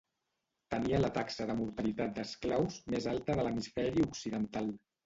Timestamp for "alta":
3.17-3.39